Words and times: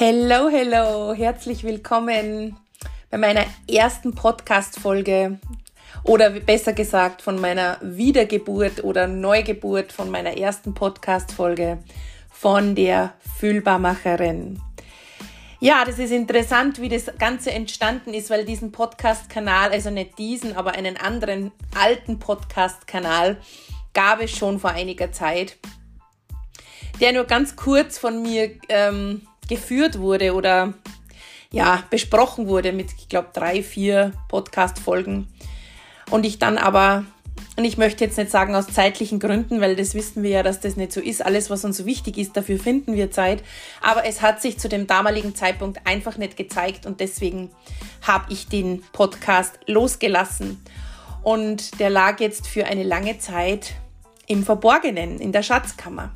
Hello, 0.00 0.48
hello, 0.48 1.12
herzlich 1.12 1.64
willkommen 1.64 2.56
bei 3.10 3.18
meiner 3.18 3.44
ersten 3.68 4.14
Podcast-Folge 4.14 5.40
oder 6.04 6.30
besser 6.30 6.72
gesagt 6.72 7.20
von 7.20 7.40
meiner 7.40 7.78
Wiedergeburt 7.82 8.84
oder 8.84 9.08
Neugeburt 9.08 9.90
von 9.90 10.08
meiner 10.08 10.36
ersten 10.36 10.72
Podcast-Folge 10.72 11.78
von 12.30 12.76
der 12.76 13.14
Fühlbarmacherin. 13.40 14.60
Ja, 15.58 15.84
das 15.84 15.98
ist 15.98 16.12
interessant, 16.12 16.80
wie 16.80 16.88
das 16.88 17.06
Ganze 17.18 17.50
entstanden 17.50 18.14
ist, 18.14 18.30
weil 18.30 18.44
diesen 18.44 18.70
Podcast-Kanal, 18.70 19.72
also 19.72 19.90
nicht 19.90 20.16
diesen, 20.16 20.54
aber 20.54 20.74
einen 20.74 20.96
anderen 20.96 21.50
alten 21.76 22.20
Podcast-Kanal, 22.20 23.36
gab 23.94 24.22
es 24.22 24.30
schon 24.30 24.60
vor 24.60 24.70
einiger 24.70 25.10
Zeit, 25.10 25.56
der 27.00 27.12
nur 27.12 27.24
ganz 27.24 27.56
kurz 27.56 27.98
von 27.98 28.22
mir 28.22 28.52
ähm, 28.68 29.22
geführt 29.48 29.98
wurde 29.98 30.34
oder 30.34 30.74
ja, 31.50 31.82
besprochen 31.90 32.46
wurde 32.46 32.72
mit, 32.72 32.92
ich 32.98 33.08
glaube, 33.08 33.28
drei, 33.32 33.62
vier 33.62 34.12
Podcast-Folgen. 34.28 35.28
Und 36.10 36.24
ich 36.26 36.38
dann 36.38 36.58
aber, 36.58 37.04
und 37.56 37.64
ich 37.64 37.78
möchte 37.78 38.04
jetzt 38.04 38.18
nicht 38.18 38.30
sagen 38.30 38.54
aus 38.54 38.66
zeitlichen 38.66 39.18
Gründen, 39.18 39.60
weil 39.60 39.76
das 39.76 39.94
wissen 39.94 40.22
wir 40.22 40.30
ja, 40.30 40.42
dass 40.42 40.60
das 40.60 40.76
nicht 40.76 40.92
so 40.92 41.00
ist. 41.00 41.24
Alles, 41.24 41.50
was 41.50 41.64
uns 41.64 41.84
wichtig 41.84 42.18
ist, 42.18 42.36
dafür 42.36 42.58
finden 42.58 42.94
wir 42.94 43.10
Zeit. 43.10 43.42
Aber 43.82 44.04
es 44.04 44.20
hat 44.22 44.42
sich 44.42 44.58
zu 44.58 44.68
dem 44.68 44.86
damaligen 44.86 45.34
Zeitpunkt 45.34 45.80
einfach 45.86 46.16
nicht 46.18 46.36
gezeigt 46.36 46.86
und 46.86 47.00
deswegen 47.00 47.50
habe 48.06 48.32
ich 48.32 48.48
den 48.48 48.82
Podcast 48.92 49.58
losgelassen. 49.66 50.62
Und 51.22 51.80
der 51.80 51.90
lag 51.90 52.20
jetzt 52.20 52.46
für 52.46 52.66
eine 52.66 52.84
lange 52.84 53.18
Zeit 53.18 53.74
im 54.26 54.44
Verborgenen, 54.44 55.18
in 55.18 55.32
der 55.32 55.42
Schatzkammer. 55.42 56.12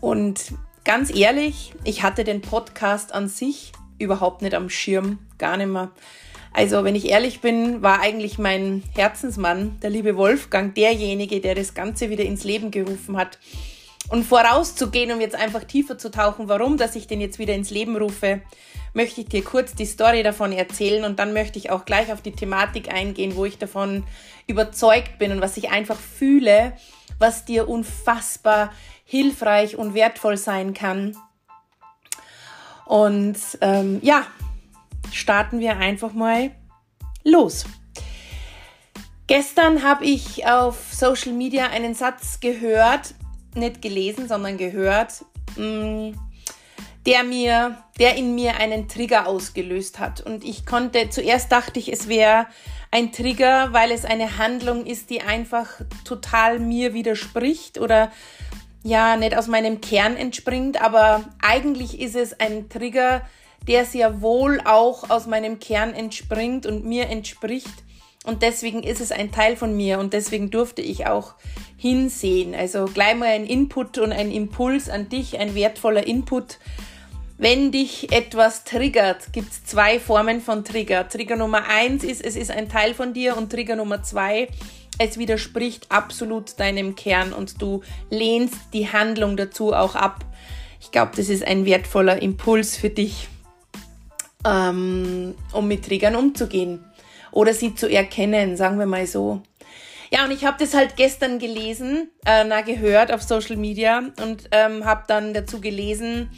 Und 0.00 0.52
ganz 0.86 1.12
ehrlich, 1.12 1.72
ich 1.82 2.04
hatte 2.04 2.22
den 2.22 2.40
Podcast 2.40 3.12
an 3.12 3.28
sich 3.28 3.72
überhaupt 3.98 4.40
nicht 4.40 4.54
am 4.54 4.70
Schirm, 4.70 5.18
gar 5.36 5.56
nicht 5.56 5.66
mehr. 5.66 5.90
Also, 6.52 6.84
wenn 6.84 6.94
ich 6.94 7.08
ehrlich 7.08 7.40
bin, 7.40 7.82
war 7.82 8.00
eigentlich 8.00 8.38
mein 8.38 8.84
Herzensmann, 8.94 9.80
der 9.82 9.90
liebe 9.90 10.16
Wolfgang, 10.16 10.76
derjenige, 10.76 11.40
der 11.40 11.56
das 11.56 11.74
Ganze 11.74 12.08
wieder 12.08 12.24
ins 12.24 12.44
Leben 12.44 12.70
gerufen 12.70 13.16
hat. 13.16 13.40
Und 14.08 14.24
vorauszugehen, 14.24 15.10
um 15.12 15.20
jetzt 15.20 15.34
einfach 15.34 15.64
tiefer 15.64 15.98
zu 15.98 16.10
tauchen, 16.10 16.48
warum, 16.48 16.76
dass 16.76 16.94
ich 16.94 17.06
den 17.06 17.20
jetzt 17.20 17.38
wieder 17.38 17.54
ins 17.54 17.70
Leben 17.70 17.96
rufe, 17.96 18.42
möchte 18.94 19.20
ich 19.20 19.28
dir 19.28 19.42
kurz 19.42 19.74
die 19.74 19.84
Story 19.84 20.22
davon 20.22 20.52
erzählen 20.52 21.04
und 21.04 21.18
dann 21.18 21.32
möchte 21.32 21.58
ich 21.58 21.70
auch 21.70 21.84
gleich 21.84 22.12
auf 22.12 22.22
die 22.22 22.32
Thematik 22.32 22.92
eingehen, 22.92 23.36
wo 23.36 23.44
ich 23.44 23.58
davon 23.58 24.04
überzeugt 24.46 25.18
bin 25.18 25.32
und 25.32 25.40
was 25.40 25.56
ich 25.56 25.70
einfach 25.70 25.98
fühle, 25.98 26.72
was 27.18 27.44
dir 27.44 27.68
unfassbar 27.68 28.72
hilfreich 29.04 29.76
und 29.76 29.94
wertvoll 29.94 30.36
sein 30.36 30.72
kann. 30.72 31.16
Und 32.86 33.36
ähm, 33.60 33.98
ja, 34.02 34.26
starten 35.12 35.58
wir 35.58 35.76
einfach 35.76 36.12
mal 36.12 36.52
los. 37.24 37.66
Gestern 39.26 39.82
habe 39.82 40.04
ich 40.04 40.46
auf 40.46 40.92
Social 40.92 41.32
Media 41.32 41.66
einen 41.68 41.94
Satz 41.94 42.38
gehört, 42.38 43.14
nicht 43.56 43.82
gelesen, 43.82 44.28
sondern 44.28 44.58
gehört, 44.58 45.24
mm, 45.56 46.12
der 47.06 47.22
mir, 47.22 47.78
der 47.98 48.16
in 48.16 48.34
mir 48.34 48.56
einen 48.56 48.88
Trigger 48.88 49.26
ausgelöst 49.26 49.98
hat. 49.98 50.20
Und 50.20 50.44
ich 50.44 50.66
konnte, 50.66 51.08
zuerst 51.08 51.52
dachte 51.52 51.78
ich, 51.78 51.92
es 51.92 52.08
wäre 52.08 52.46
ein 52.90 53.12
Trigger, 53.12 53.72
weil 53.72 53.92
es 53.92 54.04
eine 54.04 54.38
Handlung 54.38 54.84
ist, 54.86 55.10
die 55.10 55.22
einfach 55.22 55.68
total 56.04 56.58
mir 56.58 56.94
widerspricht 56.94 57.78
oder 57.78 58.10
ja 58.82 59.16
nicht 59.16 59.36
aus 59.36 59.48
meinem 59.48 59.80
Kern 59.80 60.16
entspringt, 60.16 60.80
aber 60.80 61.24
eigentlich 61.42 62.00
ist 62.00 62.16
es 62.16 62.38
ein 62.38 62.68
Trigger, 62.68 63.22
der 63.66 63.84
sehr 63.84 64.20
wohl 64.20 64.60
auch 64.64 65.10
aus 65.10 65.26
meinem 65.26 65.58
Kern 65.58 65.92
entspringt 65.92 66.66
und 66.66 66.84
mir 66.84 67.08
entspricht. 67.08 67.84
Und 68.26 68.42
deswegen 68.42 68.82
ist 68.82 69.00
es 69.00 69.12
ein 69.12 69.32
Teil 69.32 69.56
von 69.56 69.74
mir 69.76 69.98
und 69.98 70.12
deswegen 70.12 70.50
durfte 70.50 70.82
ich 70.82 71.06
auch 71.06 71.34
hinsehen. 71.78 72.54
Also 72.54 72.84
gleich 72.84 73.16
mal 73.16 73.28
ein 73.28 73.46
Input 73.46 73.98
und 73.98 74.12
ein 74.12 74.30
Impuls 74.30 74.90
an 74.90 75.08
dich, 75.08 75.38
ein 75.38 75.54
wertvoller 75.54 76.06
Input. 76.06 76.58
Wenn 77.38 77.70
dich 77.70 78.12
etwas 78.12 78.64
triggert, 78.64 79.32
gibt 79.32 79.52
es 79.52 79.64
zwei 79.64 80.00
Formen 80.00 80.40
von 80.40 80.64
Trigger. 80.64 81.08
Trigger 81.08 81.36
Nummer 81.36 81.68
eins 81.68 82.02
ist, 82.02 82.24
es 82.24 82.36
ist 82.36 82.50
ein 82.50 82.68
Teil 82.68 82.92
von 82.92 83.14
dir 83.14 83.36
und 83.36 83.50
Trigger 83.50 83.76
Nummer 83.76 84.02
zwei 84.02 84.48
es 84.98 85.18
widerspricht 85.18 85.90
absolut 85.90 86.58
deinem 86.58 86.94
Kern 86.94 87.32
und 87.32 87.60
du 87.60 87.82
lehnst 88.10 88.56
die 88.72 88.90
Handlung 88.90 89.36
dazu 89.36 89.72
auch 89.74 89.94
ab. 89.94 90.24
Ich 90.80 90.90
glaube, 90.90 91.12
das 91.16 91.28
ist 91.28 91.44
ein 91.44 91.66
wertvoller 91.66 92.22
Impuls 92.22 92.76
für 92.76 92.90
dich, 92.90 93.28
ähm, 94.46 95.34
um 95.52 95.68
mit 95.68 95.84
Triggern 95.84 96.16
umzugehen 96.16 96.84
oder 97.32 97.54
sie 97.54 97.74
zu 97.74 97.88
erkennen, 97.88 98.56
sagen 98.56 98.78
wir 98.78 98.86
mal 98.86 99.06
so. 99.06 99.42
Ja, 100.10 100.24
und 100.24 100.30
ich 100.30 100.44
habe 100.44 100.56
das 100.58 100.74
halt 100.74 100.96
gestern 100.96 101.38
gelesen, 101.38 102.10
äh, 102.24 102.44
na, 102.44 102.60
gehört 102.60 103.12
auf 103.12 103.22
Social 103.22 103.56
Media 103.56 103.98
und 104.22 104.48
ähm, 104.52 104.84
habe 104.84 105.02
dann 105.08 105.34
dazu 105.34 105.60
gelesen, 105.60 106.30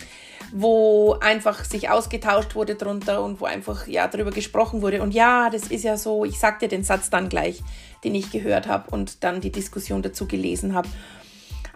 wo 0.53 1.17
einfach 1.21 1.65
sich 1.65 1.91
ausgetauscht 1.91 2.55
wurde 2.55 2.77
drunter 2.77 3.23
und 3.23 3.41
wo 3.41 3.45
einfach 3.45 3.87
ja 3.87 4.09
darüber 4.09 4.31
gesprochen 4.31 4.81
wurde. 4.81 5.03
Und 5.03 5.13
ja, 5.13 5.51
das 5.51 5.65
ist 5.69 5.85
ja 5.85 5.97
so, 5.97 6.25
ich 6.25 6.39
sagte 6.39 6.69
den 6.69 6.85
Satz 6.85 7.11
dann 7.11 7.29
gleich, 7.29 7.63
den 8.05 8.15
ich 8.15 8.31
gehört 8.31 8.67
habe 8.67 8.91
und 8.91 9.23
dann 9.25 9.41
die 9.41 9.53
Diskussion 9.53 10.03
dazu 10.03 10.27
gelesen 10.27 10.75
habe. 10.75 10.89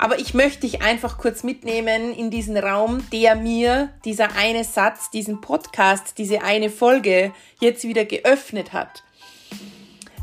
Aber 0.02 0.18
ich 0.18 0.34
möchte 0.34 0.62
dich 0.62 0.82
einfach 0.82 1.16
kurz 1.16 1.44
mitnehmen 1.44 2.12
in 2.12 2.28
diesen 2.32 2.56
Raum, 2.56 3.08
der 3.12 3.36
mir 3.36 3.90
dieser 4.04 4.34
eine 4.34 4.64
Satz, 4.64 5.10
diesen 5.10 5.40
Podcast, 5.40 6.18
diese 6.18 6.42
eine 6.42 6.70
Folge 6.70 7.32
jetzt 7.60 7.84
wieder 7.84 8.04
geöffnet 8.04 8.72
hat. 8.72 9.04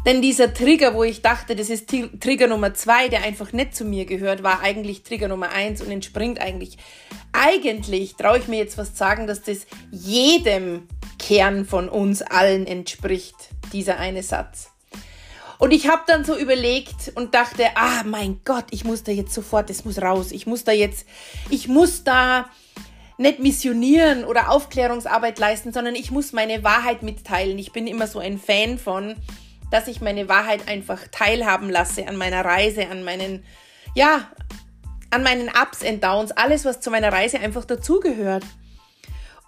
Denn 0.05 0.21
dieser 0.21 0.53
Trigger, 0.53 0.95
wo 0.95 1.05
ich 1.05 1.21
dachte, 1.21 1.55
das 1.55 1.69
ist 1.69 1.89
Trigger 2.19 2.47
Nummer 2.47 2.73
zwei, 2.73 3.07
der 3.07 3.23
einfach 3.23 3.53
nicht 3.53 3.73
zu 3.73 3.85
mir 3.85 4.03
gehört, 4.03 4.43
war 4.43 4.59
eigentlich 4.59 5.03
Trigger 5.03 5.29
Nummer 5.29 5.51
eins 5.51 5.81
und 5.81 5.89
entspringt 5.89 6.41
eigentlich. 6.41 6.77
Eigentlich 7.31 8.15
traue 8.17 8.39
ich 8.39 8.49
mir 8.49 8.57
jetzt 8.57 8.75
fast 8.75 8.97
sagen, 8.97 9.27
dass 9.27 9.43
das 9.43 9.65
jedem 9.91 10.89
Kern 11.19 11.63
von 11.63 11.87
uns 11.87 12.21
allen 12.21 12.67
entspricht, 12.67 13.35
dieser 13.71 13.97
eine 13.97 14.23
Satz. 14.23 14.71
Und 15.59 15.71
ich 15.71 15.89
habe 15.89 16.03
dann 16.07 16.23
so 16.23 16.37
überlegt 16.37 17.11
und 17.15 17.35
dachte, 17.35 17.65
ah 17.75 18.03
mein 18.05 18.39
Gott, 18.45 18.65
ich 18.71 18.85
muss 18.85 19.03
da 19.03 19.11
jetzt 19.11 19.33
sofort, 19.33 19.69
es 19.69 19.83
muss 19.83 20.01
raus. 20.01 20.31
Ich 20.31 20.47
muss 20.47 20.63
da 20.63 20.71
jetzt, 20.71 21.05
ich 21.49 21.67
muss 21.67 22.05
da 22.05 22.49
nicht 23.17 23.39
missionieren 23.39 24.23
oder 24.23 24.49
Aufklärungsarbeit 24.49 25.37
leisten, 25.37 25.73
sondern 25.73 25.95
ich 25.95 26.11
muss 26.11 26.31
meine 26.31 26.63
Wahrheit 26.63 27.03
mitteilen. 27.03 27.59
Ich 27.59 27.73
bin 27.73 27.87
immer 27.87 28.07
so 28.07 28.19
ein 28.19 28.39
Fan 28.39 28.77
von, 28.77 29.15
dass 29.69 29.89
ich 29.89 29.99
meine 29.99 30.29
Wahrheit 30.29 30.69
einfach 30.69 31.01
teilhaben 31.11 31.69
lasse 31.69 32.07
an 32.07 32.15
meiner 32.15 32.45
Reise, 32.45 32.87
an 32.87 33.03
meinen, 33.03 33.43
ja, 33.95 34.31
an 35.09 35.23
meinen 35.23 35.49
Ups 35.49 35.83
und 35.83 36.01
Downs, 36.01 36.31
alles, 36.31 36.63
was 36.63 36.79
zu 36.79 36.89
meiner 36.89 37.11
Reise 37.11 37.37
einfach 37.41 37.65
dazugehört. 37.65 38.45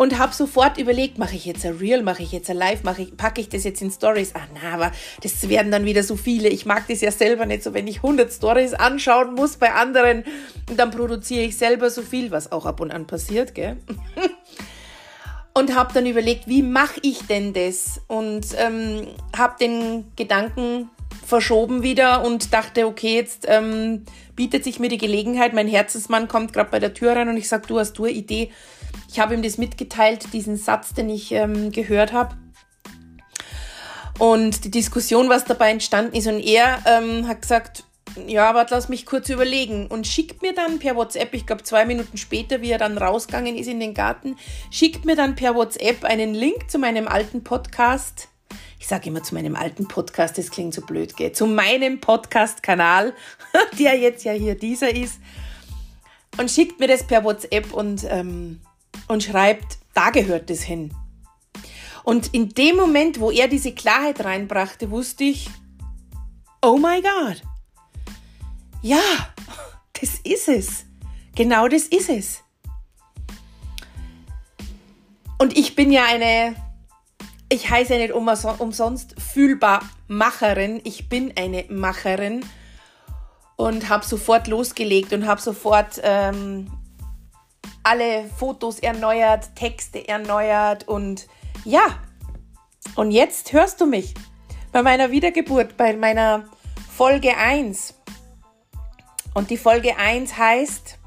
Und 0.02 0.18
habe 0.18 0.34
sofort 0.34 0.80
überlegt, 0.80 1.20
mache 1.20 1.36
ich 1.36 1.46
jetzt 1.46 1.64
ein 1.64 1.78
Real, 1.78 2.02
mache 2.02 2.24
ich 2.24 2.32
jetzt 2.32 2.50
ein 2.50 2.58
Live, 2.58 2.82
mache 2.82 3.04
ich, 3.04 3.16
packe 3.16 3.40
ich 3.40 3.50
das 3.50 3.64
jetzt 3.66 3.84
in 3.84 3.92
Stories? 3.92 4.34
Ah, 4.34 4.48
na, 4.52 4.74
aber 4.74 4.92
das 5.22 5.48
werden 5.48 5.72
dann 5.72 5.86
wieder 5.86 6.02
so 6.02 6.16
viele. 6.16 6.50
Ich 6.50 6.66
mag 6.66 6.88
das 6.88 7.02
ja 7.02 7.12
selber 7.12 7.46
nicht 7.46 7.62
so, 7.62 7.76
wenn 7.76 7.86
ich 7.86 7.98
100 7.98 8.34
Stories 8.34 8.74
anschauen 8.74 9.36
muss 9.36 9.58
bei 9.58 9.72
anderen, 9.72 10.24
dann 10.76 10.90
produziere 10.90 11.44
ich 11.44 11.56
selber 11.56 11.92
so 11.92 12.02
viel, 12.02 12.32
was 12.32 12.52
auch 12.52 12.66
ab 12.66 12.80
und 12.80 12.90
an 12.90 13.06
passiert, 13.06 13.54
gell? 13.54 13.78
und 15.54 15.76
habe 15.76 15.94
dann 15.94 16.08
überlegt, 16.08 16.48
wie 16.48 16.64
mache 16.64 17.00
ich 17.04 17.28
denn 17.28 17.54
das? 17.54 18.02
Und 18.08 18.48
ähm, 18.58 19.06
habe 19.38 19.54
den 19.60 20.06
Gedanken 20.16 20.90
verschoben 21.24 21.84
wieder 21.84 22.26
und 22.26 22.56
dachte, 22.56 22.88
okay, 22.88 23.18
jetzt 23.18 23.46
ähm, 23.48 24.06
bietet 24.36 24.64
sich 24.64 24.80
mir 24.80 24.90
die 24.90 24.98
Gelegenheit. 24.98 25.54
Mein 25.54 25.68
Herzensmann 25.68 26.28
kommt 26.28 26.54
gerade 26.54 26.72
bei 26.72 26.80
der 26.80 26.96
Tür 26.96 27.16
rein 27.16 27.30
und 27.30 27.38
ich 27.38 27.48
sage, 27.48 27.68
du 27.68 27.78
hast 27.78 27.94
du 28.00 28.06
eine 28.06 28.14
Idee. 28.14 28.50
Ich 29.12 29.20
habe 29.20 29.34
ihm 29.34 29.42
das 29.42 29.58
mitgeteilt, 29.58 30.32
diesen 30.32 30.56
Satz, 30.56 30.94
den 30.94 31.10
ich 31.10 31.34
ähm, 31.34 31.72
gehört 31.72 32.14
habe. 32.14 32.38
Und 34.18 34.64
die 34.64 34.72
Diskussion, 34.72 35.28
was 35.28 35.44
dabei 35.44 35.72
entstanden 35.72 36.16
ist. 36.16 36.28
Und 36.28 36.40
er 36.40 36.82
ähm, 36.86 37.28
hat 37.28 37.42
gesagt, 37.42 37.84
ja, 38.28 38.56
warte, 38.56 38.74
lass 38.74 38.88
mich 38.88 39.06
kurz 39.06 39.28
überlegen. 39.28 39.88
Und 39.88 40.08
schickt 40.08 40.42
mir 40.42 40.54
dann 40.54 40.80
per 40.80 40.96
WhatsApp, 40.96 41.34
ich 41.34 41.46
glaube 41.46 41.64
zwei 41.64 41.86
Minuten 41.86 42.18
später, 42.18 42.62
wie 42.62 42.72
er 42.72 42.78
dann 42.78 42.98
rausgegangen 42.98 43.58
ist 43.58 43.68
in 43.68 43.82
den 43.82 43.94
Garten, 43.94 44.38
schickt 44.70 45.04
mir 45.04 45.18
dann 45.18 45.36
per 45.36 45.56
WhatsApp 45.56 46.06
einen 46.06 46.34
Link 46.34 46.72
zu 46.72 46.80
meinem 46.80 47.10
alten 47.10 47.44
Podcast. 47.44 48.30
Ich 48.80 48.88
sage 48.88 49.10
immer 49.10 49.24
zu 49.24 49.36
meinem 49.36 49.58
alten 49.58 49.90
Podcast, 49.90 50.38
das 50.38 50.52
klingt 50.52 50.74
so 50.74 50.82
blöd, 50.82 51.18
gell? 51.18 51.34
Zu 51.34 51.48
meinem 51.48 52.00
Podcast-Kanal, 52.00 53.14
der 53.80 53.98
jetzt 53.98 54.24
ja 54.24 54.32
hier 54.32 54.56
dieser 54.56 54.96
ist. 54.96 55.20
Und 56.38 56.50
schickt 56.50 56.80
mir 56.80 56.88
das 56.88 57.06
per 57.06 57.26
WhatsApp 57.26 57.74
und, 57.74 58.06
ähm, 58.10 58.62
und 59.08 59.24
schreibt, 59.24 59.78
da 59.94 60.10
gehört 60.10 60.50
das 60.50 60.62
hin. 60.62 60.94
Und 62.04 62.34
in 62.34 62.50
dem 62.50 62.78
Moment, 62.78 63.20
wo 63.20 63.32
er 63.32 63.48
diese 63.48 63.74
Klarheit 63.74 64.24
reinbrachte, 64.24 64.90
wusste 64.90 65.24
ich, 65.24 65.50
oh 66.62 66.78
my 66.78 67.02
God, 67.02 67.42
ja, 68.82 69.02
das 70.00 70.16
ist 70.24 70.48
es. 70.48 70.86
Genau 71.36 71.68
das 71.68 71.84
ist 71.84 72.10
es. 72.10 72.44
Und 75.38 75.58
ich 75.58 75.76
bin 75.76 75.92
ja 75.92 76.06
eine, 76.06 76.56
ich 77.50 77.70
heiße 77.70 77.94
ja 77.96 78.00
nicht 78.00 78.14
umsonst 78.14 79.16
fühlbar 79.20 79.82
Macherin. 80.08 80.82
Ich 80.84 81.10
bin 81.10 81.34
eine 81.36 81.66
Macherin 81.70 82.46
und 83.56 83.90
habe 83.90 84.06
sofort 84.06 84.48
losgelegt 84.48 85.14
und 85.14 85.26
habe 85.26 85.42
sofort 85.42 86.00
ähm, 86.04 86.72
alle 87.84 88.26
Fotos 88.38 88.80
erneuert, 88.80 89.56
Texte 89.56 90.08
erneuert 90.08 90.88
und 90.88 91.28
ja. 91.66 92.00
Und 92.96 93.12
jetzt 93.12 93.54
hörst 93.54 93.80
du 93.82 93.86
mich 93.86 94.14
bei 94.72 94.82
meiner 94.84 95.12
Wiedergeburt, 95.12 95.78
bei 95.78 95.96
meiner 95.96 96.46
Folge 96.96 97.38
1. 97.38 97.94
Und 99.34 99.50
die 99.50 99.58
Folge 99.58 99.98
1 99.98 100.38
heißt, 100.38 100.98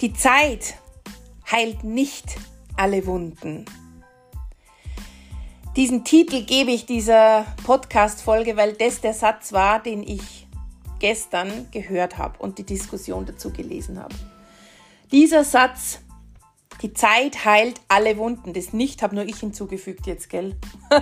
die 0.00 0.12
Zeit 0.12 0.74
heilt 1.50 1.84
nicht 1.84 2.36
alle 2.76 3.06
Wunden. 3.06 3.64
Diesen 5.76 6.04
Titel 6.04 6.44
gebe 6.44 6.70
ich 6.70 6.86
dieser 6.86 7.46
Podcast-Folge, 7.64 8.56
weil 8.56 8.72
das 8.74 9.00
der 9.00 9.14
Satz 9.14 9.52
war, 9.52 9.80
den 9.80 10.02
ich 10.02 10.46
gestern 10.98 11.68
gehört 11.70 12.18
habe 12.18 12.38
und 12.40 12.58
die 12.58 12.64
Diskussion 12.64 13.26
dazu 13.26 13.52
gelesen 13.52 14.02
habe. 14.02 14.14
Dieser 15.10 15.42
Satz, 15.42 16.00
die 16.82 16.92
Zeit 16.92 17.44
heilt 17.44 17.80
alle 17.88 18.18
Wunden, 18.18 18.52
das 18.52 18.72
nicht 18.72 19.02
habe 19.02 19.14
nur 19.14 19.24
ich 19.24 19.38
hinzugefügt 19.38 20.06
jetzt, 20.06 20.28
gell? 20.28 20.56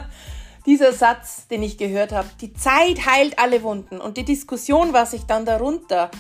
Dieser 0.67 0.93
Satz, 0.93 1.49
den 1.49 1.63
ich 1.63 1.77
gehört 1.79 2.13
habe, 2.13 2.29
die 2.41 2.53
Zeit 2.53 3.07
heilt 3.07 3.39
alle 3.39 3.63
Wunden 3.63 4.01
und 4.01 4.17
die 4.17 4.25
Diskussion, 4.25 4.93
was 4.93 5.13
ich 5.13 5.25
dann 5.25 5.45
darunter 5.45 6.11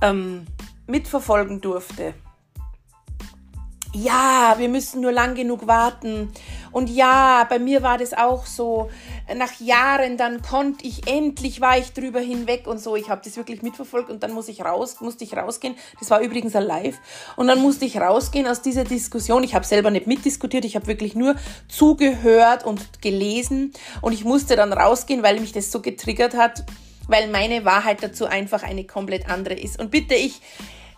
ähm, 0.00 0.46
mitverfolgen 0.86 1.60
durfte, 1.60 2.14
ja, 3.94 4.54
wir 4.56 4.68
müssen 4.68 5.02
nur 5.02 5.12
lang 5.12 5.34
genug 5.34 5.66
warten. 5.66 6.32
Und 6.70 6.88
ja, 6.88 7.44
bei 7.48 7.58
mir 7.58 7.82
war 7.82 7.98
das 7.98 8.14
auch 8.14 8.46
so. 8.46 8.90
Nach 9.34 9.60
Jahren, 9.60 10.16
dann 10.16 10.40
konnte 10.40 10.86
ich 10.86 11.06
endlich, 11.06 11.60
war 11.60 11.76
ich 11.76 11.92
drüber 11.92 12.20
hinweg 12.20 12.66
und 12.66 12.78
so. 12.78 12.96
Ich 12.96 13.10
habe 13.10 13.20
das 13.22 13.36
wirklich 13.36 13.62
mitverfolgt 13.62 14.10
und 14.10 14.22
dann 14.22 14.32
muss 14.32 14.48
ich 14.48 14.64
raus, 14.64 14.96
musste 15.00 15.24
ich 15.24 15.36
rausgehen. 15.36 15.74
Das 16.00 16.10
war 16.10 16.20
übrigens 16.20 16.56
ein 16.56 16.64
Live. 16.64 16.98
Und 17.36 17.48
dann 17.48 17.60
musste 17.60 17.84
ich 17.84 17.98
rausgehen 17.98 18.46
aus 18.46 18.62
dieser 18.62 18.84
Diskussion. 18.84 19.44
Ich 19.44 19.54
habe 19.54 19.66
selber 19.66 19.90
nicht 19.90 20.06
mitdiskutiert, 20.06 20.64
ich 20.64 20.74
habe 20.74 20.86
wirklich 20.86 21.14
nur 21.14 21.36
zugehört 21.68 22.64
und 22.64 23.02
gelesen. 23.02 23.72
Und 24.00 24.14
ich 24.14 24.24
musste 24.24 24.56
dann 24.56 24.72
rausgehen, 24.72 25.22
weil 25.22 25.38
mich 25.38 25.52
das 25.52 25.70
so 25.70 25.82
getriggert 25.82 26.34
hat, 26.34 26.64
weil 27.08 27.28
meine 27.28 27.66
Wahrheit 27.66 28.02
dazu 28.02 28.24
einfach 28.24 28.62
eine 28.62 28.84
komplett 28.84 29.28
andere 29.28 29.54
ist. 29.54 29.78
Und 29.78 29.90
bitte, 29.90 30.14
ich 30.14 30.40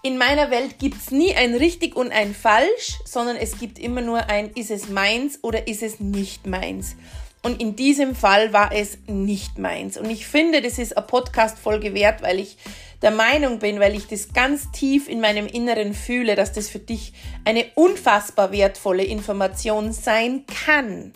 in 0.04 0.18
meiner 0.18 0.50
Welt 0.50 0.78
gibt 0.78 0.98
es 0.98 1.10
nie 1.10 1.34
ein 1.34 1.54
richtig 1.54 1.96
und 1.96 2.12
ein 2.12 2.34
falsch, 2.34 2.98
sondern 3.06 3.36
es 3.36 3.58
gibt 3.58 3.78
immer 3.78 4.02
nur 4.02 4.28
ein, 4.28 4.50
ist 4.50 4.70
es 4.70 4.90
meins 4.90 5.38
oder 5.42 5.66
ist 5.66 5.82
es 5.82 5.98
nicht 5.98 6.46
meins. 6.46 6.94
Und 7.42 7.58
in 7.58 7.74
diesem 7.74 8.14
Fall 8.14 8.52
war 8.52 8.70
es 8.70 8.98
nicht 9.06 9.58
meins. 9.58 9.96
Und 9.96 10.10
ich 10.10 10.26
finde, 10.26 10.60
das 10.60 10.78
ist 10.78 10.94
eine 10.94 11.06
Podcast-Folge 11.06 11.94
wert, 11.94 12.20
weil 12.20 12.38
ich 12.38 12.58
der 13.00 13.12
Meinung 13.12 13.60
bin, 13.60 13.80
weil 13.80 13.94
ich 13.94 14.06
das 14.06 14.34
ganz 14.34 14.70
tief 14.72 15.08
in 15.08 15.22
meinem 15.22 15.46
Inneren 15.46 15.94
fühle, 15.94 16.36
dass 16.36 16.52
das 16.52 16.68
für 16.68 16.80
dich 16.80 17.14
eine 17.46 17.64
unfassbar 17.74 18.52
wertvolle 18.52 19.04
Information 19.04 19.94
sein 19.94 20.44
kann. 20.66 21.14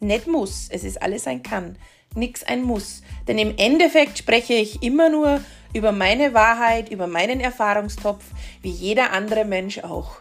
Nicht 0.00 0.26
muss, 0.26 0.68
es 0.70 0.84
ist 0.84 1.02
alles 1.02 1.26
ein 1.26 1.42
kann, 1.42 1.76
nichts 2.14 2.42
ein 2.42 2.62
muss. 2.62 3.02
Denn 3.28 3.36
im 3.36 3.58
Endeffekt 3.58 4.16
spreche 4.16 4.54
ich 4.54 4.82
immer 4.82 5.10
nur 5.10 5.42
über 5.72 5.92
meine 5.92 6.34
Wahrheit, 6.34 6.90
über 6.90 7.06
meinen 7.06 7.40
Erfahrungstopf, 7.40 8.24
wie 8.62 8.70
jeder 8.70 9.12
andere 9.12 9.44
Mensch 9.44 9.78
auch. 9.78 10.16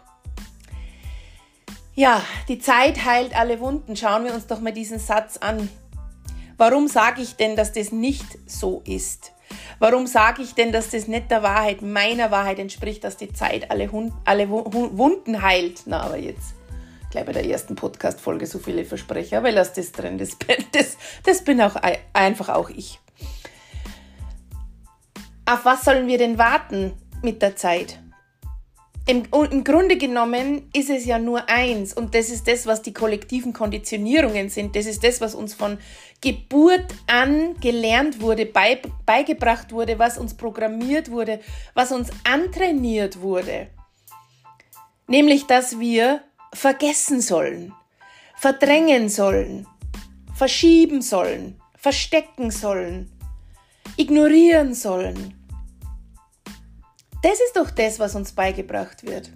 Ja, 1.96 2.24
die 2.48 2.60
Zeit 2.60 3.04
heilt 3.04 3.36
alle 3.36 3.60
Wunden. 3.60 3.96
Schauen 3.96 4.24
wir 4.24 4.34
uns 4.34 4.48
doch 4.48 4.62
mal 4.62 4.72
diesen 4.72 5.00
Satz 5.00 5.38
an. 5.38 5.70
Warum 6.58 6.88
sage 6.88 7.22
ich 7.22 7.36
denn, 7.36 7.56
dass 7.56 7.74
das 7.74 7.92
nicht 7.92 8.26
so 8.46 8.82
ist? 8.86 9.34
Warum 9.80 10.08
sage 10.08 10.42
ich 10.42 10.54
denn, 10.54 10.72
dass 10.72 10.92
das 10.92 11.08
nicht 11.08 11.32
der 11.32 11.44
Wahrheit, 11.44 11.82
meiner 11.82 12.32
Wahrheit 12.32 12.60
entspricht, 12.60 13.04
dass 13.04 13.18
die 13.18 13.34
Zeit 13.34 13.72
alle, 13.72 13.92
Hund, 13.92 14.14
alle 14.26 14.50
Wunden 14.50 15.42
heilt? 15.42 15.84
Na, 15.86 16.02
aber 16.02 16.18
jetzt 16.18 16.54
gleich 17.12 17.26
bei 17.26 17.34
der 17.34 17.46
ersten 17.46 17.76
Podcast-Folge 17.76 18.46
so 18.46 18.60
viele 18.60 18.86
Versprecher, 18.86 19.40
aber 19.40 19.52
lass 19.52 19.74
das 19.74 19.92
drin. 19.92 20.18
Das, 20.18 20.38
das, 20.72 20.98
das 21.24 21.44
bin 21.44 21.62
auch 21.62 21.76
einfach 22.14 22.50
auch 22.50 22.70
ich. 22.70 23.00
Auf 25.50 25.66
was 25.66 25.84
sollen 25.84 26.06
wir 26.06 26.20
denn 26.20 26.38
warten 26.38 26.94
mit 27.24 27.42
der 27.42 27.56
Zeit? 27.56 28.00
Im, 29.08 29.24
Im, 29.50 29.64
Grunde 29.64 29.98
genommen 29.98 30.70
ist 30.74 30.92
es 30.92 31.08
ja 31.08 31.18
nur 31.18 31.50
eins 31.50 31.92
und 31.92 32.14
das 32.14 32.30
ist 32.30 32.48
das, 32.48 32.68
was 32.68 32.84
die 32.84 32.94
kollektiven 32.94 33.52
Konditionierungen 33.52 34.50
sind. 34.50 34.76
Das 34.76 34.86
ist 34.86 35.04
das, 35.04 35.22
was 35.22 35.34
uns 35.34 35.56
von 35.56 35.80
Geburt 36.22 36.86
an 37.08 37.60
gelernt 37.60 38.22
wurde, 38.22 38.46
bei, 38.46 38.80
beigebracht 39.08 39.72
wurde, 39.72 39.98
was 39.98 40.20
uns 40.20 40.36
programmiert 40.36 41.10
wurde, 41.10 41.40
was 41.74 41.92
uns 41.92 42.12
antrainiert 42.24 43.20
wurde. 43.22 43.70
Nämlich, 45.08 45.48
dass 45.48 45.80
wir 45.80 46.22
vergessen 46.54 47.22
sollen, 47.22 47.74
verdrängen 48.36 49.10
sollen, 49.10 49.66
verschieben 50.36 51.02
sollen, 51.02 51.60
verstecken 51.76 52.52
sollen, 52.52 53.10
ignorieren 53.98 54.76
sollen. 54.76 55.39
Das 57.22 57.40
ist 57.40 57.56
doch 57.56 57.70
das, 57.72 58.00
was 58.00 58.16
uns 58.16 58.32
beigebracht 58.32 59.04
wird. 59.04 59.32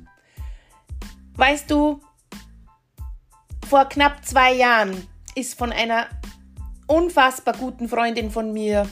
Weißt 1.36 1.70
du, 1.70 2.02
vor 3.68 3.86
knapp 3.86 4.24
zwei 4.26 4.54
Jahren 4.54 5.08
ist 5.36 5.58
von 5.58 5.72
einer 5.72 6.08
unfassbar 6.88 7.56
guten 7.58 7.90
Freundin 7.90 8.32
von 8.32 8.54
mir 8.54 8.88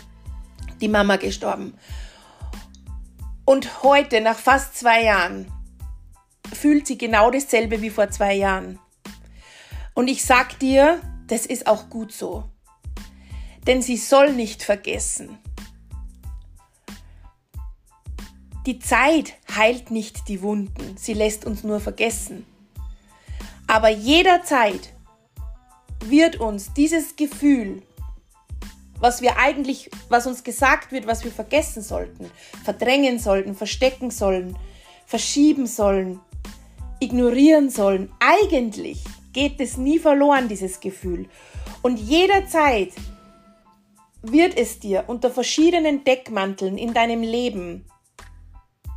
die 0.81 0.87
Mama 0.87 1.17
gestorben. 1.17 1.77
Und 3.45 3.83
heute, 3.83 4.21
nach 4.21 4.37
fast 4.37 4.77
zwei 4.77 5.03
Jahren, 5.03 5.51
fühlt 6.53 6.87
sie 6.87 6.97
genau 6.97 7.31
dasselbe 7.31 7.81
wie 7.81 7.89
vor 7.89 8.09
zwei 8.09 8.33
Jahren. 8.33 8.79
Und 9.93 10.07
ich 10.07 10.23
sag 10.23 10.57
dir, 10.59 11.01
das 11.27 11.45
ist 11.45 11.67
auch 11.67 11.89
gut 11.89 12.11
so. 12.11 12.49
Denn 13.67 13.81
sie 13.81 13.97
soll 13.97 14.33
nicht 14.33 14.63
vergessen. 14.63 15.37
Die 18.65 18.77
Zeit 18.77 19.33
heilt 19.55 19.89
nicht 19.89 20.27
die 20.27 20.41
Wunden, 20.43 20.95
sie 20.95 21.13
lässt 21.13 21.45
uns 21.45 21.63
nur 21.63 21.79
vergessen. 21.79 22.45
Aber 23.65 23.89
jederzeit 23.89 24.93
wird 26.05 26.39
uns 26.39 26.73
dieses 26.73 27.15
Gefühl, 27.15 27.81
was 28.99 29.23
wir 29.23 29.37
eigentlich, 29.37 29.89
was 30.09 30.27
uns 30.27 30.43
gesagt 30.43 30.91
wird, 30.91 31.07
was 31.07 31.23
wir 31.23 31.31
vergessen 31.31 31.81
sollten, 31.81 32.29
verdrängen 32.63 33.17
sollten, 33.17 33.55
verstecken 33.55 34.11
sollen, 34.11 34.55
verschieben 35.07 35.65
sollen, 35.65 36.19
ignorieren 36.99 37.71
sollen, 37.71 38.11
eigentlich 38.19 39.03
geht 39.33 39.59
es 39.59 39.77
nie 39.77 39.97
verloren, 39.97 40.47
dieses 40.47 40.79
Gefühl. 40.79 41.27
Und 41.81 41.97
jederzeit 41.97 42.93
wird 44.21 44.55
es 44.55 44.79
dir 44.79 45.05
unter 45.07 45.31
verschiedenen 45.31 46.03
Deckmanteln 46.03 46.77
in 46.77 46.93
deinem 46.93 47.23
Leben 47.23 47.85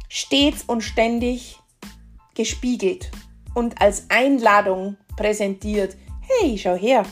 stets 0.08 0.64
und 0.64 0.82
ständig 0.82 1.58
gespiegelt 2.34 3.10
und 3.54 3.80
als 3.80 4.10
Einladung 4.10 4.96
präsentiert. 5.16 5.96
Hey, 6.20 6.58
schau 6.58 6.74
her. 6.74 7.04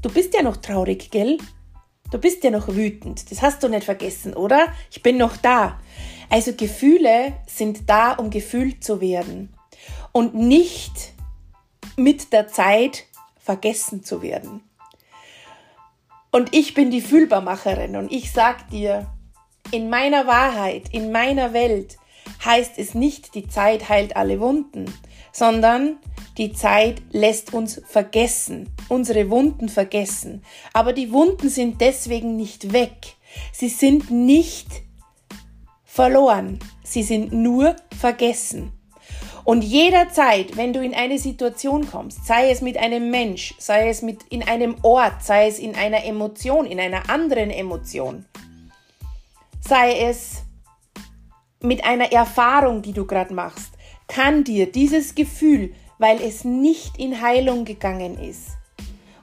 Du 0.00 0.10
bist 0.10 0.34
ja 0.34 0.42
noch 0.42 0.56
traurig, 0.56 1.10
gell? 1.10 1.38
Du 2.10 2.18
bist 2.18 2.42
ja 2.44 2.50
noch 2.50 2.68
wütend. 2.68 3.30
Das 3.30 3.42
hast 3.42 3.62
du 3.62 3.68
nicht 3.68 3.84
vergessen, 3.84 4.34
oder? 4.34 4.72
Ich 4.90 5.02
bin 5.02 5.18
noch 5.18 5.36
da. 5.36 5.78
Also 6.30 6.54
Gefühle 6.54 7.34
sind 7.46 7.88
da, 7.88 8.12
um 8.12 8.30
gefühlt 8.30 8.82
zu 8.82 9.00
werden 9.00 9.52
und 10.12 10.34
nicht 10.34 11.12
mit 11.96 12.32
der 12.32 12.48
Zeit 12.48 13.04
vergessen 13.38 14.04
zu 14.04 14.22
werden. 14.22 14.62
Und 16.30 16.54
ich 16.54 16.74
bin 16.74 16.90
die 16.90 17.00
Fühlbarmacherin 17.00 17.96
und 17.96 18.12
ich 18.12 18.30
sag 18.32 18.68
dir, 18.70 19.06
in 19.70 19.90
meiner 19.90 20.26
Wahrheit, 20.26 20.84
in 20.92 21.12
meiner 21.12 21.52
Welt 21.52 21.98
heißt 22.44 22.78
es 22.78 22.94
nicht, 22.94 23.34
die 23.34 23.48
Zeit 23.48 23.88
heilt 23.88 24.16
alle 24.16 24.40
Wunden, 24.40 24.86
sondern 25.32 25.98
die 26.36 26.52
Zeit 26.52 27.02
lässt 27.10 27.52
uns 27.52 27.82
vergessen, 27.86 28.70
unsere 28.88 29.28
Wunden 29.30 29.68
vergessen. 29.68 30.42
Aber 30.72 30.92
die 30.92 31.12
Wunden 31.12 31.48
sind 31.48 31.80
deswegen 31.80 32.36
nicht 32.36 32.72
weg. 32.72 33.16
Sie 33.52 33.68
sind 33.68 34.10
nicht 34.10 34.68
verloren. 35.84 36.60
Sie 36.84 37.02
sind 37.02 37.32
nur 37.32 37.76
vergessen. 37.98 38.72
Und 39.44 39.64
jederzeit, 39.64 40.56
wenn 40.56 40.72
du 40.72 40.82
in 40.82 40.94
eine 40.94 41.18
Situation 41.18 41.90
kommst, 41.90 42.26
sei 42.26 42.50
es 42.50 42.60
mit 42.60 42.76
einem 42.76 43.10
Mensch, 43.10 43.54
sei 43.58 43.88
es 43.88 44.02
mit 44.02 44.22
in 44.24 44.42
einem 44.42 44.76
Ort, 44.82 45.24
sei 45.24 45.48
es 45.48 45.58
in 45.58 45.74
einer 45.74 46.04
Emotion, 46.04 46.66
in 46.66 46.78
einer 46.78 47.08
anderen 47.08 47.50
Emotion, 47.50 48.26
sei 49.68 50.00
es 50.00 50.42
mit 51.60 51.84
einer 51.84 52.12
Erfahrung, 52.12 52.82
die 52.82 52.92
du 52.92 53.06
gerade 53.06 53.34
machst, 53.34 53.72
kann 54.06 54.44
dir 54.44 54.70
dieses 54.70 55.14
Gefühl 55.14 55.74
weil 55.98 56.22
es 56.22 56.44
nicht 56.44 56.98
in 56.98 57.20
Heilung 57.20 57.64
gegangen 57.64 58.18
ist. 58.18 58.56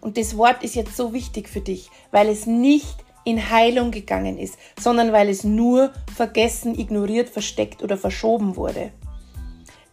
Und 0.02 0.18
das 0.18 0.38
Wort 0.38 0.64
ist 0.64 0.76
jetzt 0.76 0.96
so 0.96 1.14
wichtig 1.14 1.50
für 1.50 1.62
dich, 1.62 1.90
weil 2.12 2.30
es 2.30 2.46
nicht 2.46 2.98
in 3.24 3.50
Heilung 3.50 3.90
gegangen 3.90 4.38
ist, 4.38 4.60
sondern 4.80 5.12
weil 5.12 5.30
es 5.30 5.44
nur 5.44 5.92
vergessen, 6.16 6.78
ignoriert, 6.78 7.30
versteckt 7.30 7.82
oder 7.82 7.98
verschoben 7.98 8.56
wurde 8.56 8.92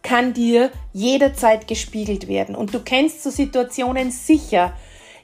kann 0.03 0.33
dir 0.33 0.69
jederzeit 0.91 1.65
gespiegelt 1.65 2.27
werden. 2.27 2.55
Und 2.55 2.73
du 2.73 2.81
kennst 2.81 3.23
so 3.23 3.29
Situationen 3.29 4.11
sicher. 4.11 4.73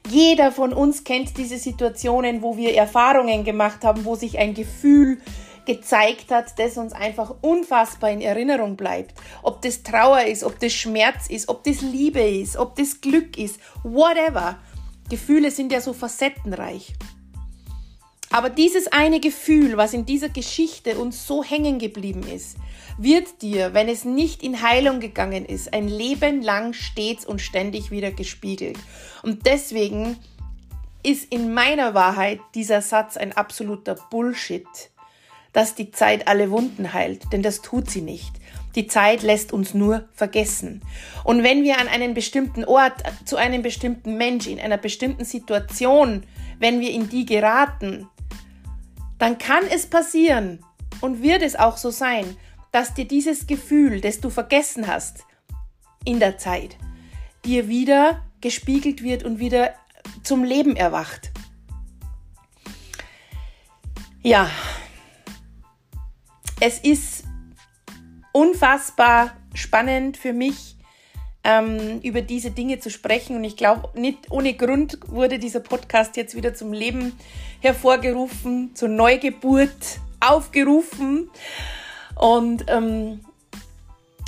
Jeder 0.07 0.51
von 0.51 0.73
uns 0.73 1.03
kennt 1.03 1.37
diese 1.37 1.57
Situationen, 1.57 2.41
wo 2.41 2.57
wir 2.57 2.75
Erfahrungen 2.75 3.43
gemacht 3.43 3.83
haben, 3.83 4.05
wo 4.05 4.15
sich 4.15 4.37
ein 4.37 4.53
Gefühl 4.53 5.19
gezeigt 5.65 6.31
hat, 6.31 6.57
das 6.57 6.77
uns 6.77 6.93
einfach 6.93 7.35
unfassbar 7.41 8.09
in 8.09 8.21
Erinnerung 8.21 8.75
bleibt. 8.75 9.13
Ob 9.43 9.61
das 9.61 9.83
Trauer 9.83 10.21
ist, 10.23 10.43
ob 10.43 10.59
das 10.59 10.73
Schmerz 10.73 11.27
ist, 11.27 11.47
ob 11.47 11.63
das 11.63 11.81
Liebe 11.81 12.21
ist, 12.21 12.57
ob 12.57 12.75
das 12.75 13.01
Glück 13.01 13.37
ist, 13.37 13.59
whatever. 13.83 14.57
Gefühle 15.09 15.51
sind 15.51 15.71
ja 15.71 15.81
so 15.81 15.93
facettenreich. 15.93 16.93
Aber 18.31 18.49
dieses 18.49 18.87
eine 18.87 19.19
Gefühl, 19.19 19.75
was 19.77 19.93
in 19.93 20.05
dieser 20.05 20.29
Geschichte 20.29 20.97
uns 20.97 21.25
so 21.25 21.43
hängen 21.43 21.79
geblieben 21.79 22.23
ist, 22.23 22.57
wird 22.97 23.41
dir, 23.41 23.73
wenn 23.73 23.87
es 23.87 24.05
nicht 24.05 24.43
in 24.43 24.61
Heilung 24.61 24.99
gegangen 24.99 25.45
ist, 25.45 25.73
ein 25.73 25.87
Leben 25.87 26.41
lang 26.41 26.73
stets 26.73 27.25
und 27.25 27.41
ständig 27.41 27.91
wieder 27.91 28.11
gespiegelt. 28.11 28.77
Und 29.23 29.45
deswegen 29.45 30.17
ist 31.01 31.31
in 31.31 31.53
meiner 31.53 31.93
Wahrheit 31.93 32.39
dieser 32.55 32.81
Satz 32.81 33.17
ein 33.17 33.35
absoluter 33.35 33.95
Bullshit, 33.95 34.67
dass 35.53 35.73
die 35.73 35.91
Zeit 35.91 36.27
alle 36.27 36.51
Wunden 36.51 36.93
heilt, 36.93 37.31
denn 37.31 37.41
das 37.41 37.61
tut 37.61 37.89
sie 37.89 38.01
nicht. 38.01 38.33
Die 38.75 38.85
Zeit 38.85 39.23
lässt 39.23 39.51
uns 39.51 39.73
nur 39.73 40.07
vergessen. 40.13 40.81
Und 41.23 41.41
wenn 41.41 41.63
wir 41.63 41.79
an 41.79 41.87
einen 41.87 42.13
bestimmten 42.13 42.63
Ort, 42.65 43.01
zu 43.25 43.37
einem 43.37 43.63
bestimmten 43.63 44.17
Mensch, 44.17 44.45
in 44.45 44.59
einer 44.59 44.77
bestimmten 44.77 45.25
Situation, 45.25 46.23
wenn 46.59 46.79
wir 46.79 46.91
in 46.91 47.09
die 47.09 47.25
geraten, 47.25 48.07
dann 49.19 49.37
kann 49.37 49.63
es 49.69 49.85
passieren 49.85 50.65
und 51.01 51.21
wird 51.21 51.43
es 51.43 51.55
auch 51.55 51.77
so 51.77 51.91
sein, 51.91 52.37
dass 52.71 52.93
dir 52.93 53.05
dieses 53.05 53.45
Gefühl, 53.45 54.01
das 54.01 54.21
du 54.21 54.29
vergessen 54.29 54.87
hast 54.87 55.25
in 56.05 56.19
der 56.19 56.37
Zeit, 56.37 56.77
dir 57.45 57.67
wieder 57.67 58.25
gespiegelt 58.41 59.03
wird 59.03 59.23
und 59.23 59.39
wieder 59.39 59.73
zum 60.23 60.43
Leben 60.43 60.75
erwacht. 60.75 61.31
Ja, 64.21 64.49
es 66.59 66.79
ist 66.79 67.23
unfassbar 68.31 69.35
spannend 69.53 70.17
für 70.17 70.33
mich, 70.33 70.77
ähm, 71.43 71.99
über 72.01 72.21
diese 72.21 72.51
Dinge 72.51 72.79
zu 72.79 72.89
sprechen. 72.89 73.35
Und 73.35 73.43
ich 73.43 73.57
glaube, 73.57 73.99
nicht 73.99 74.29
ohne 74.29 74.53
Grund 74.53 74.99
wurde 75.07 75.39
dieser 75.39 75.59
Podcast 75.59 76.17
jetzt 76.17 76.35
wieder 76.35 76.53
zum 76.53 76.73
Leben 76.73 77.13
hervorgerufen, 77.61 78.75
zur 78.75 78.89
Neugeburt 78.89 79.99
aufgerufen. 80.19 81.29
Und 82.15 82.65
ähm, 82.67 83.21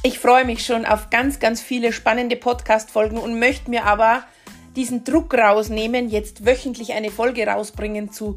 ich 0.04 0.20
freue 0.20 0.46
mich 0.46 0.66
schon 0.66 0.86
auf 0.86 1.10
ganz, 1.10 1.40
ganz 1.40 1.62
viele 1.62 1.94
spannende 1.94 2.36
Podcast-Folgen 2.36 3.18
und 3.18 3.38
möchte 3.38 3.70
mir 3.70 3.86
aber 3.86 4.24
diesen 4.76 5.04
Druck 5.04 5.34
rausnehmen, 5.34 6.10
jetzt 6.10 6.46
wöchentlich 6.46 6.94
eine 6.94 7.12
Folge 7.12 7.46
rausbringen 7.46 8.12
zu 8.12 8.36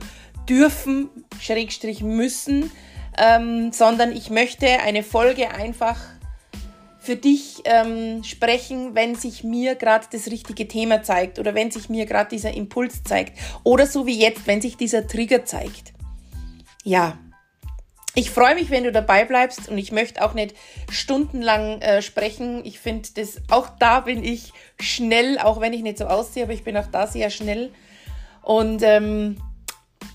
dürfen, 0.48 1.08
Schrägstrich 1.40 2.02
müssen, 2.02 2.70
ähm, 3.16 3.72
sondern 3.72 4.12
ich 4.12 4.30
möchte 4.30 4.66
eine 4.66 5.02
Folge 5.02 5.50
einfach 5.52 6.00
für 7.04 7.16
dich 7.16 7.62
ähm, 7.64 8.24
sprechen, 8.24 8.94
wenn 8.94 9.14
sich 9.14 9.44
mir 9.44 9.74
gerade 9.74 10.06
das 10.10 10.28
richtige 10.28 10.66
Thema 10.66 11.02
zeigt 11.02 11.38
oder 11.38 11.54
wenn 11.54 11.70
sich 11.70 11.88
mir 11.88 12.06
gerade 12.06 12.30
dieser 12.30 12.54
Impuls 12.54 13.02
zeigt 13.04 13.38
oder 13.62 13.86
so 13.86 14.06
wie 14.06 14.18
jetzt, 14.18 14.46
wenn 14.46 14.60
sich 14.60 14.76
dieser 14.76 15.06
Trigger 15.06 15.44
zeigt. 15.44 15.92
Ja, 16.82 17.18
ich 18.16 18.30
freue 18.30 18.54
mich, 18.54 18.70
wenn 18.70 18.84
du 18.84 18.92
dabei 18.92 19.24
bleibst 19.24 19.68
und 19.68 19.76
ich 19.76 19.90
möchte 19.90 20.24
auch 20.24 20.34
nicht 20.34 20.54
stundenlang 20.88 21.82
äh, 21.82 22.00
sprechen. 22.00 22.64
Ich 22.64 22.78
finde 22.78 23.08
das, 23.16 23.42
auch 23.50 23.68
da 23.78 24.00
bin 24.00 24.22
ich 24.22 24.52
schnell, 24.80 25.38
auch 25.38 25.60
wenn 25.60 25.72
ich 25.72 25.82
nicht 25.82 25.98
so 25.98 26.06
aussehe, 26.06 26.44
aber 26.44 26.52
ich 26.52 26.62
bin 26.62 26.76
auch 26.76 26.86
da 26.86 27.08
sehr 27.08 27.30
schnell. 27.30 27.72
Und 28.40 28.82
ähm, 28.82 29.36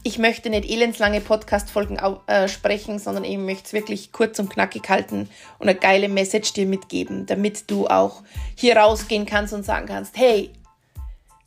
ich 0.03 0.17
möchte 0.17 0.49
nicht 0.49 0.69
elendslange 0.69 1.21
Podcast-Folgen 1.21 1.97
äh, 2.27 2.47
sprechen, 2.47 2.99
sondern 2.99 3.23
ich 3.25 3.37
möchte 3.37 3.65
es 3.65 3.73
wirklich 3.73 4.11
kurz 4.11 4.39
und 4.39 4.49
knackig 4.49 4.87
halten 4.87 5.29
und 5.59 5.67
eine 5.69 5.77
geile 5.77 6.07
Message 6.07 6.53
dir 6.53 6.65
mitgeben, 6.65 7.25
damit 7.25 7.69
du 7.69 7.87
auch 7.87 8.23
hier 8.55 8.77
rausgehen 8.77 9.25
kannst 9.25 9.53
und 9.53 9.63
sagen 9.63 9.87
kannst, 9.87 10.17
hey, 10.17 10.51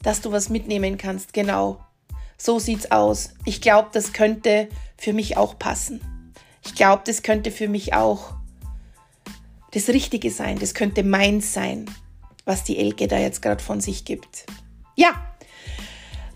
dass 0.03 0.21
du 0.21 0.33
was 0.33 0.49
mitnehmen 0.51 0.99
kannst. 0.99 1.33
Genau, 1.33 1.81
so 2.37 2.59
sieht's 2.59 2.91
aus. 2.91 3.35
Ich 3.45 3.61
glaube, 3.61 3.89
das 3.93 4.13
könnte 4.13 4.69
für 4.99 5.13
mich 5.13 5.37
auch 5.37 5.59
passen. 5.59 6.01
Ich 6.65 6.75
glaube, 6.75 7.03
das 7.07 7.23
könnte 7.23 7.51
für 7.51 7.69
mich 7.69 7.95
auch 7.95 8.35
das 9.71 9.89
Richtige 9.89 10.31
sein. 10.31 10.59
Das 10.59 10.75
könnte 10.75 11.03
meins 11.03 11.55
sein, 11.55 11.87
was 12.45 12.65
die 12.65 12.79
Elke 12.79 13.09
da 13.09 13.19
jetzt 13.19 13.41
gerade 13.41 13.63
von 13.63 13.81
sich 13.81 14.05
gibt. 14.05 14.45
Ja, 14.95 15.32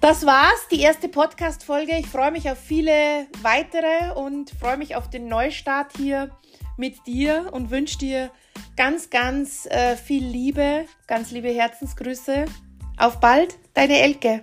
das 0.00 0.26
war's, 0.26 0.68
die 0.70 0.80
erste 0.80 1.08
Podcast-Folge. 1.08 1.96
Ich 1.98 2.06
freue 2.06 2.30
mich 2.30 2.50
auf 2.50 2.58
viele 2.58 3.26
weitere 3.42 4.12
und 4.14 4.50
freue 4.50 4.76
mich 4.76 4.96
auf 4.96 5.10
den 5.10 5.28
Neustart 5.28 5.92
hier 5.96 6.30
mit 6.76 7.06
dir 7.06 7.50
und 7.52 7.70
wünsche 7.70 7.98
dir 7.98 8.30
ganz, 8.76 9.10
ganz 9.10 9.66
äh, 9.66 9.96
viel 9.96 10.24
Liebe, 10.24 10.86
ganz 11.06 11.30
liebe 11.30 11.48
Herzensgrüße. 11.48 12.44
Auf 12.98 13.20
bald, 13.20 13.58
deine 13.74 14.00
Elke. 14.00 14.42